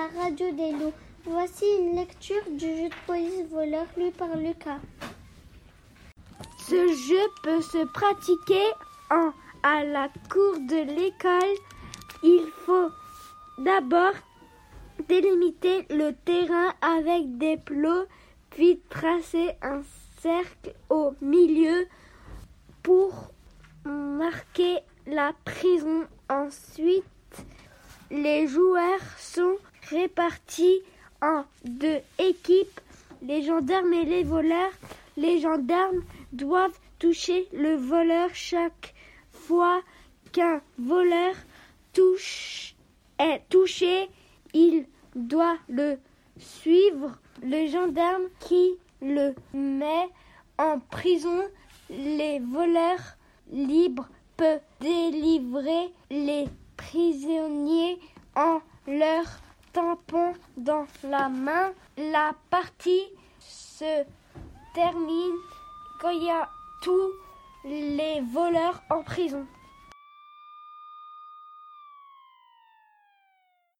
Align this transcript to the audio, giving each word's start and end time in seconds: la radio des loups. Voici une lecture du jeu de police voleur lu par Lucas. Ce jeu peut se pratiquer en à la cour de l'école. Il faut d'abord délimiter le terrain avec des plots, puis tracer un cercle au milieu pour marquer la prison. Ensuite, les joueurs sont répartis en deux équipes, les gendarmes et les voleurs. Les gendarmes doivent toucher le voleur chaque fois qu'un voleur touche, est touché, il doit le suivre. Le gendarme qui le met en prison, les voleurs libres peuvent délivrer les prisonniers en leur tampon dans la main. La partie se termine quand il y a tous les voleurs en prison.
la 0.00 0.22
radio 0.22 0.50
des 0.52 0.72
loups. 0.72 0.94
Voici 1.24 1.64
une 1.78 1.96
lecture 1.96 2.42
du 2.52 2.66
jeu 2.66 2.88
de 2.88 2.94
police 3.06 3.46
voleur 3.50 3.86
lu 3.98 4.10
par 4.12 4.34
Lucas. 4.36 4.80
Ce 6.66 6.86
jeu 7.08 7.24
peut 7.42 7.60
se 7.60 7.84
pratiquer 7.92 8.68
en 9.10 9.32
à 9.62 9.84
la 9.84 10.08
cour 10.30 10.54
de 10.60 10.80
l'école. 10.96 11.56
Il 12.22 12.46
faut 12.64 12.88
d'abord 13.58 14.14
délimiter 15.06 15.86
le 15.90 16.12
terrain 16.24 16.72
avec 16.80 17.36
des 17.36 17.58
plots, 17.58 18.06
puis 18.48 18.80
tracer 18.88 19.50
un 19.60 19.82
cercle 20.22 20.72
au 20.88 21.12
milieu 21.20 21.86
pour 22.82 23.12
marquer 23.84 24.78
la 25.06 25.32
prison. 25.44 26.06
Ensuite, 26.30 27.04
les 28.10 28.46
joueurs 28.48 29.00
sont 29.18 29.49
répartis 29.90 30.80
en 31.22 31.44
deux 31.64 32.00
équipes, 32.18 32.80
les 33.22 33.42
gendarmes 33.42 33.92
et 33.92 34.04
les 34.04 34.24
voleurs. 34.24 34.72
Les 35.16 35.40
gendarmes 35.40 36.02
doivent 36.32 36.78
toucher 36.98 37.48
le 37.52 37.74
voleur 37.74 38.30
chaque 38.32 38.94
fois 39.32 39.82
qu'un 40.32 40.60
voleur 40.78 41.34
touche, 41.92 42.74
est 43.18 43.42
touché, 43.48 44.08
il 44.54 44.86
doit 45.14 45.58
le 45.68 45.98
suivre. 46.38 47.18
Le 47.42 47.66
gendarme 47.68 48.24
qui 48.38 48.76
le 49.02 49.34
met 49.52 50.08
en 50.58 50.78
prison, 50.78 51.42
les 51.90 52.38
voleurs 52.38 53.16
libres 53.50 54.08
peuvent 54.36 54.60
délivrer 54.80 55.92
les 56.10 56.46
prisonniers 56.76 57.98
en 58.36 58.60
leur 58.86 59.24
tampon 59.72 60.34
dans 60.56 60.86
la 61.04 61.28
main. 61.28 61.72
La 61.96 62.32
partie 62.50 63.06
se 63.38 64.04
termine 64.74 65.36
quand 66.00 66.10
il 66.10 66.24
y 66.24 66.30
a 66.30 66.48
tous 66.82 67.10
les 67.64 68.20
voleurs 68.32 68.82
en 68.90 69.02
prison. 69.02 69.46